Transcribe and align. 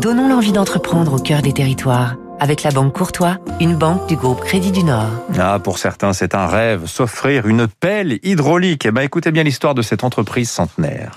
Donnons 0.00 0.28
l'envie 0.28 0.52
d'entreprendre 0.52 1.14
au 1.14 1.18
cœur 1.18 1.42
des 1.42 1.52
territoires. 1.52 2.16
Avec 2.40 2.64
la 2.64 2.70
Banque 2.70 2.92
Courtois, 2.92 3.38
une 3.60 3.76
banque 3.76 4.08
du 4.08 4.16
groupe 4.16 4.40
Crédit 4.40 4.72
du 4.72 4.82
Nord. 4.82 5.10
Ah, 5.38 5.60
pour 5.60 5.78
certains, 5.78 6.12
c'est 6.12 6.34
un 6.34 6.46
rêve, 6.46 6.86
s'offrir 6.86 7.46
une 7.46 7.68
pelle 7.68 8.18
hydraulique. 8.24 8.84
Eh 8.84 8.90
ben, 8.90 9.02
écoutez 9.02 9.30
bien 9.30 9.44
l'histoire 9.44 9.74
de 9.74 9.82
cette 9.82 10.02
entreprise 10.02 10.50
centenaire. 10.50 11.12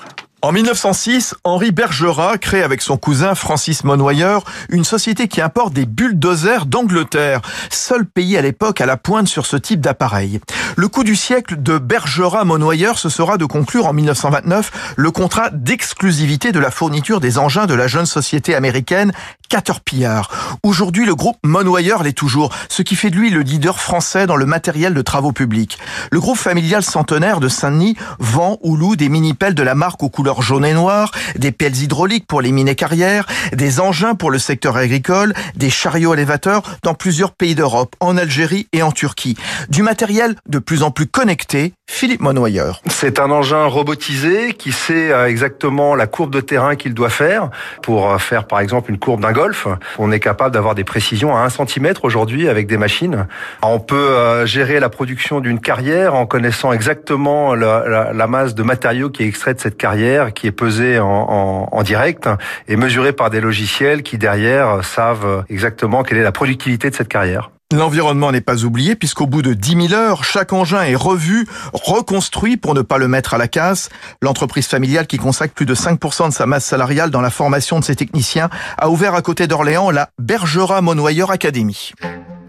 En 0.46 0.52
1906, 0.52 1.34
Henri 1.44 1.72
Bergerat 1.72 2.38
crée 2.38 2.62
avec 2.62 2.84
son 2.84 2.98
cousin 2.98 3.34
Francis 3.34 3.84
Monnoyer 3.84 4.38
une 4.70 4.84
société 4.84 5.28
qui 5.28 5.42
importe 5.42 5.74
des 5.74 5.88
bulldozers 5.88 6.68
d'Angleterre, 6.68 7.42
seul 7.72 8.06
pays 8.06 8.38
à 8.38 8.44
l'époque 8.44 8.80
à 8.80 8.86
la 8.86 8.96
pointe 8.96 9.28
sur 9.28 9.48
ce 9.48 9.58
type 9.58 9.82
d'appareil. 9.82 10.40
Le 10.78 10.90
coup 10.90 11.06
du 11.06 11.16
siècle 11.16 11.56
de 11.58 11.78
Bergerat-Monnoyer, 11.78 12.92
ce 12.98 13.08
sera 13.08 13.38
de 13.38 13.46
conclure 13.46 13.86
en 13.86 13.94
1929 13.94 14.96
le 14.98 15.10
contrat 15.10 15.50
d'exclusivité 15.50 16.52
de 16.52 16.60
la 16.60 16.70
fourniture 16.70 17.22
des 17.22 17.38
engins 17.38 17.66
de 17.66 17.74
la 17.74 17.88
jeune 17.88 18.06
société 18.06 18.56
américaine 18.56 19.14
Caterpillar. 19.48 20.58
Aujourd'hui, 20.64 21.06
le 21.06 21.16
groupe 21.16 21.38
Monnoyer 21.44 21.96
l'est 22.04 22.12
toujours, 22.12 22.54
ce 22.68 22.82
qui 22.82 22.96
fait 22.96 23.10
de 23.10 23.16
lui 23.16 23.30
le 23.30 23.42
leader 23.42 23.80
français 23.80 24.28
dans 24.28 24.36
le 24.36 24.46
matériel 24.46 24.94
de 24.94 25.02
travaux 25.02 25.32
publics. 25.32 25.78
Le 26.12 26.20
groupe 26.20 26.38
familial 26.38 26.84
centenaire 26.84 27.40
de 27.40 27.48
Saint-Denis 27.48 27.96
vend 28.20 28.58
ou 28.62 28.76
loue 28.76 28.98
des 28.98 29.08
mini-pelles 29.08 29.56
de 29.56 29.64
la 29.64 29.76
marque 29.76 30.04
aux 30.04 30.10
couleurs 30.10 30.42
jaune 30.42 30.66
et 30.66 30.74
noir, 30.74 31.12
des 31.38 31.52
pelles 31.52 31.78
hydrauliques 31.78 32.28
pour 32.28 32.42
les 32.42 32.52
mines 32.52 32.68
et 32.68 32.76
carrières, 32.76 33.28
des 33.54 33.80
engins 33.80 34.16
pour 34.16 34.30
le 34.30 34.40
secteur 34.40 34.76
agricole, 34.76 35.34
des 35.56 35.70
chariots 35.70 36.14
élévateurs 36.14 36.64
dans 36.84 36.94
plusieurs 36.94 37.32
pays 37.32 37.56
d'Europe, 37.56 37.96
en 38.00 38.18
Algérie 38.18 38.68
et 38.74 38.84
en 38.84 38.92
Turquie. 38.92 39.38
Du 39.70 39.84
matériel 39.84 40.36
de 40.50 40.60
plus 40.66 40.84
en 40.84 40.92
plus 40.92 41.06
connecté, 41.06 41.74
Philippe 41.90 42.22
Monnoyer. 42.22 42.72
C'est 42.88 43.20
un 43.20 43.30
engin 43.32 43.66
robotisé 43.66 44.54
qui 44.54 44.72
sait 44.72 45.12
euh, 45.12 45.28
exactement 45.28 45.96
la 45.96 46.08
courbe 46.08 46.34
de 46.34 46.42
terrain 46.42 46.76
qu'il 46.76 46.94
doit 46.94 47.10
faire 47.10 47.50
pour 47.82 48.12
euh, 48.12 48.18
faire 48.18 48.48
par 48.48 48.60
exemple 48.60 48.90
une 48.90 48.98
courbe 48.98 49.22
d'un 49.22 49.32
golf. 49.32 49.68
On 50.00 50.12
est 50.12 50.20
capable 50.20 50.54
d'avoir 50.54 50.76
des 50.76 50.84
précisions 50.84 51.38
à 51.38 51.42
1 51.42 51.50
cm 51.50 51.94
aujourd'hui 52.04 52.50
avec 52.50 52.68
des 52.68 52.78
machines. 52.78 53.28
On 53.62 53.80
peut 53.80 53.96
euh, 53.96 54.46
gérer 54.46 54.80
la 54.80 54.90
production 54.90 55.40
d'une 55.40 55.60
carrière 55.60 56.16
en 56.16 56.26
connaissant 56.26 56.74
exactement 56.74 57.54
la, 57.54 58.28
masse 58.28 58.56
de 58.56 58.64
matériaux 58.64 59.10
qui 59.10 59.24
est 59.24 59.28
extrait 59.28 59.54
de 59.54 59.60
cette 59.60 59.78
carrière 59.78 60.34
qui 60.34 60.48
est 60.48 60.52
pesé 60.52 61.00
en, 61.00 61.84
direct 61.84 62.28
et 62.68 62.76
mesuré 62.76 63.14
par 63.14 63.30
des 63.30 63.40
logiciels 63.40 64.02
qui 64.02 64.18
derrière 64.18 64.84
savent 64.84 65.46
exactement 65.50 66.02
quelle 66.02 66.18
est 66.18 66.24
la 66.24 66.32
productivité 66.32 66.90
de 66.90 66.96
cette 66.96 67.10
carrière. 67.10 67.52
L'environnement 67.74 68.32
n'est 68.32 68.42
pas 68.42 68.64
oublié 68.64 68.96
puisqu'au 68.96 69.26
bout 69.26 69.42
de 69.42 69.56
10 69.56 69.88
000 69.90 69.94
heures, 69.94 70.24
chaque 70.24 70.54
engin 70.54 70.84
est 70.84 70.96
revu, 70.96 71.48
reconstruit 71.74 72.58
pour 72.58 72.76
ne 72.76 72.84
pas 72.84 73.00
le 73.00 73.08
mettre 73.08 73.34
à 73.34 73.40
la 73.40 73.48
casse. 73.48 73.90
L'entreprise 74.22 74.68
familiale 74.68 75.08
qui 75.08 75.18
consacre 75.18 75.56
plus 75.56 75.66
de 75.66 75.74
5% 75.74 76.30
de 76.30 76.34
sa 76.34 76.46
masse 76.46 76.64
salariale 76.64 77.10
dans 77.10 77.22
la 77.22 77.32
formation 77.32 77.80
de 77.80 77.84
ses 77.84 77.96
techniciens 77.96 78.52
a 78.78 78.92
ouvert 78.92 79.16
à 79.16 79.24
côté 79.24 79.48
d'Orléans 79.48 79.90
la 79.90 80.10
Bergera 80.20 80.82
Monnoyer 80.82 81.26
Academy. 81.28 81.92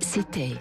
C'était 0.00 0.52